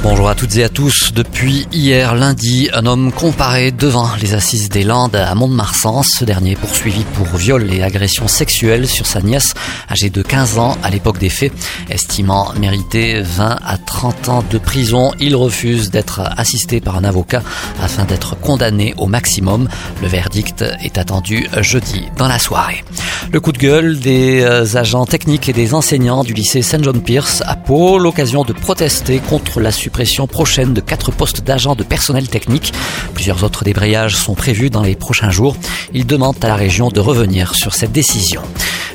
Bonjour 0.00 0.28
à 0.28 0.36
toutes 0.36 0.56
et 0.56 0.62
à 0.62 0.68
tous. 0.68 1.12
Depuis 1.12 1.66
hier 1.72 2.14
lundi, 2.14 2.70
un 2.72 2.86
homme 2.86 3.10
comparé 3.10 3.72
devant 3.72 4.08
les 4.22 4.32
assises 4.32 4.68
des 4.68 4.84
Landes 4.84 5.16
à 5.16 5.34
Mont-de-Marsan. 5.34 6.04
Ce 6.04 6.24
dernier 6.24 6.54
poursuivi 6.54 7.02
pour 7.14 7.26
viol 7.36 7.72
et 7.72 7.82
agression 7.82 8.28
sexuelle 8.28 8.86
sur 8.86 9.06
sa 9.06 9.20
nièce 9.20 9.54
âgée 9.90 10.08
de 10.08 10.22
15 10.22 10.58
ans 10.58 10.78
à 10.84 10.90
l'époque 10.90 11.18
des 11.18 11.28
faits. 11.28 11.52
Estimant 11.90 12.52
mériter 12.60 13.20
20 13.22 13.58
à 13.64 13.76
30 13.76 14.28
ans 14.28 14.44
de 14.48 14.58
prison, 14.58 15.12
il 15.18 15.34
refuse 15.34 15.90
d'être 15.90 16.20
assisté 16.36 16.80
par 16.80 16.96
un 16.96 17.02
avocat 17.02 17.42
afin 17.82 18.04
d'être 18.04 18.38
condamné 18.38 18.94
au 18.98 19.06
maximum. 19.06 19.68
Le 20.00 20.06
verdict 20.06 20.62
est 20.80 20.96
attendu 20.96 21.48
jeudi 21.60 22.06
dans 22.16 22.28
la 22.28 22.38
soirée. 22.38 22.84
Le 23.32 23.40
coup 23.40 23.52
de 23.52 23.58
gueule 23.58 23.98
des 23.98 24.40
euh, 24.40 24.76
agents 24.76 25.04
techniques 25.04 25.48
et 25.48 25.52
des 25.52 25.74
enseignants 25.74 26.24
du 26.24 26.32
lycée 26.32 26.62
Saint 26.62 26.82
John 26.82 27.00
Pierce 27.00 27.42
à 27.46 27.56
Pau, 27.56 27.98
l'occasion 27.98 28.42
de 28.42 28.52
protester 28.52 29.18
contre 29.18 29.60
la 29.60 29.70
suppression 29.70 30.26
prochaine 30.26 30.72
de 30.72 30.80
quatre 30.80 31.12
postes 31.12 31.42
d'agents 31.42 31.74
de 31.74 31.84
personnel 31.84 32.28
technique. 32.28 32.72
Plusieurs 33.14 33.44
autres 33.44 33.64
débrayages 33.64 34.16
sont 34.16 34.34
prévus 34.34 34.70
dans 34.70 34.82
les 34.82 34.96
prochains 34.96 35.30
jours. 35.30 35.56
Ils 35.92 36.06
demandent 36.06 36.42
à 36.42 36.48
la 36.48 36.56
région 36.56 36.88
de 36.88 37.00
revenir 37.00 37.54
sur 37.54 37.74
cette 37.74 37.92
décision. 37.92 38.40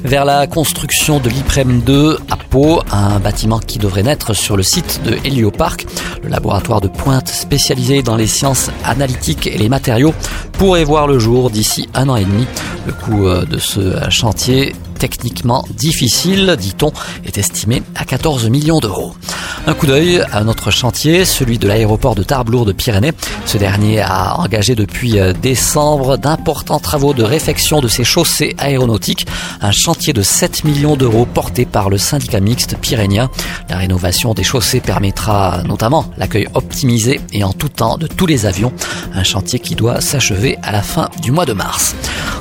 Vers 0.03 0.25
la 0.25 0.47
construction 0.47 1.19
de 1.19 1.29
l'IPREM 1.29 1.81
2 1.81 2.17
à 2.29 2.35
Pau, 2.35 2.81
un 2.91 3.19
bâtiment 3.19 3.59
qui 3.59 3.79
devrait 3.79 4.03
naître 4.03 4.33
sur 4.33 4.57
le 4.57 4.63
site 4.63 5.01
de 5.05 5.17
Heliopark. 5.23 5.85
Le 6.23 6.29
laboratoire 6.29 6.81
de 6.81 6.87
pointe 6.87 7.29
spécialisé 7.29 8.01
dans 8.01 8.17
les 8.17 8.27
sciences 8.27 8.69
analytiques 8.83 9.47
et 9.47 9.57
les 9.57 9.69
matériaux 9.69 10.13
pourrait 10.53 10.83
voir 10.83 11.07
le 11.07 11.19
jour 11.19 11.49
d'ici 11.49 11.87
un 11.93 12.09
an 12.09 12.15
et 12.15 12.25
demi. 12.25 12.45
Le 12.85 12.93
coût 12.93 13.27
euh, 13.27 13.45
de 13.45 13.57
ce 13.57 14.09
chantier 14.09 14.75
techniquement 14.99 15.65
difficile, 15.69 16.55
dit-on, 16.57 16.91
est 17.25 17.37
estimé 17.37 17.83
à 17.95 18.05
14 18.05 18.49
millions 18.49 18.79
d'euros. 18.79 19.13
Un 19.67 19.73
coup 19.73 19.85
d'œil 19.85 20.21
à 20.31 20.39
un 20.39 20.47
autre 20.47 20.71
chantier, 20.71 21.25
celui 21.25 21.57
de 21.57 21.67
l'aéroport 21.67 22.15
de 22.15 22.23
Tarbes-Lourdes 22.23 22.73
Pyrénées. 22.73 23.13
Ce 23.45 23.57
dernier 23.57 24.01
a 24.01 24.39
engagé 24.39 24.75
depuis 24.75 25.19
euh, 25.19 25.33
décembre 25.33 26.17
d'importants 26.17 26.79
travaux 26.79 27.13
de 27.13 27.23
réfection 27.23 27.81
de 27.81 27.87
ses 27.87 28.03
chaussées 28.03 28.55
aéronautiques, 28.57 29.27
un 29.61 29.71
chantier 29.71 30.13
de 30.13 30.21
7 30.21 30.63
millions 30.65 30.95
d'euros 30.95 31.25
porté 31.25 31.65
par 31.65 31.89
le 31.89 31.97
syndicat 31.97 32.39
mixte 32.39 32.77
pyrénien. 32.77 33.29
La 33.69 33.77
rénovation 33.77 34.33
des 34.33 34.43
chaussées 34.43 34.81
permettra 34.81 35.63
notamment 35.63 36.05
l'accueil 36.17 36.47
optimisé 36.53 37.21
et 37.31 37.43
en 37.43 37.53
tout 37.53 37.69
temps 37.69 37.97
de 37.97 38.07
tous 38.07 38.25
les 38.25 38.45
avions, 38.45 38.73
un 39.13 39.23
chantier 39.23 39.59
qui 39.59 39.75
doit 39.75 40.01
s'achever 40.01 40.57
à 40.61 40.71
la 40.71 40.81
fin 40.81 41.09
du 41.21 41.31
mois 41.31 41.45
de 41.45 41.53
mars. 41.53 41.95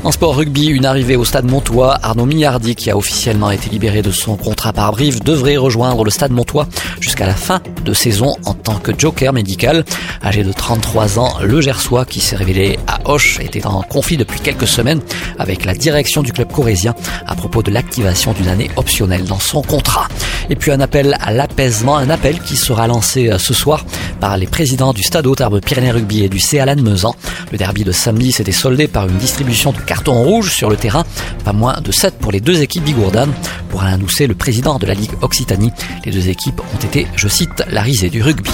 En 0.05 0.11
sport 0.11 0.35
rugby, 0.35 0.67
une 0.67 0.85
arrivée 0.85 1.15
au 1.15 1.25
stade 1.25 1.49
Montois, 1.49 1.97
Arnaud 2.03 2.27
Millardi, 2.27 2.75
qui 2.75 2.91
a 2.91 2.97
officiellement 2.97 3.53
été 3.53 3.71
libéré 3.71 4.03
de 4.03 4.11
son 4.11 4.37
contrat 4.37 4.73
par 4.73 4.91
Brive, 4.91 5.23
devrait 5.23 5.57
rejoindre 5.57 6.03
le 6.03 6.11
stade 6.11 6.33
Montois 6.33 6.67
jusqu'à 7.01 7.25
la 7.25 7.37
fin 7.37 7.61
de 7.85 7.93
saison 7.95 8.35
en 8.45 8.55
tant 8.55 8.81
que 8.81 8.91
joker 8.99 9.33
médical. 9.33 9.85
Âgé 10.25 10.43
de 10.43 10.53
33 10.53 11.21
ans, 11.21 11.35
le 11.41 11.61
Gersois, 11.61 12.05
qui 12.05 12.19
s'est 12.19 12.35
révélé 12.35 12.81
à 12.89 12.99
Hoche, 13.09 13.39
était 13.41 13.65
en 13.65 13.83
conflit 13.83 14.17
depuis 14.17 14.41
quelques 14.41 14.67
semaines 14.67 15.01
avec 15.39 15.65
la 15.65 15.75
direction 15.75 16.23
du 16.23 16.33
club 16.33 16.51
corésien 16.51 16.97
à 17.29 17.37
propos 17.37 17.63
de 17.63 17.71
l'activation 17.71 18.33
d'une 18.33 18.49
année 18.49 18.73
optionnelle 18.75 19.25
dans 19.25 19.39
son 19.39 19.63
contrat. 19.63 20.09
Et 20.51 20.57
puis 20.57 20.71
un 20.71 20.81
appel 20.81 21.17
à 21.21 21.33
l'apaisement, 21.33 21.97
un 21.97 22.11
appel 22.11 22.41
qui 22.41 22.57
sera 22.57 22.87
lancé 22.87 23.31
euh, 23.31 23.39
ce 23.39 23.55
soir 23.55 23.85
par 24.21 24.37
les 24.37 24.47
présidents 24.47 24.93
du 24.93 25.03
Stade 25.03 25.27
Tarbes 25.37 25.61
Pyrénées 25.61 25.93
Rugby 25.93 26.25
et 26.25 26.29
du 26.29 26.39
C. 26.39 26.59
Alan 26.61 26.81
Mezan. 26.81 27.15
Le 27.51 27.59
derby 27.59 27.85
de 27.85 27.93
samedi 27.93 28.33
s'était 28.33 28.53
soldé 28.53 28.89
par 28.89 29.09
une 29.09 29.19
distribution 29.19 29.73
de 29.73 29.79
cartons 29.79 30.23
rouges 30.23 30.53
sur 30.53 30.71
le 30.71 30.77
terrain, 30.77 31.05
pas 31.45 31.53
moins 31.53 31.81
de 31.81 31.93
7 31.93 32.19
pour 32.19 32.33
les 32.33 32.41
deux 32.41 32.63
équipes 32.63 32.85
bigourdanes. 32.85 33.33
Pour 33.71 33.83
annoncer 33.83 34.27
le 34.27 34.35
président 34.35 34.79
de 34.79 34.87
la 34.87 34.95
Ligue 34.95 35.13
Occitanie, 35.23 35.73
les 36.05 36.13
deux 36.13 36.29
équipes 36.29 36.61
ont 36.61 36.85
été, 36.85 37.07
je 37.17 37.29
cite, 37.29 37.65
la 37.71 37.83
risée 37.83 38.11
du 38.11 38.23
rugby. 38.23 38.51